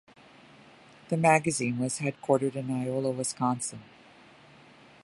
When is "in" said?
2.55-2.71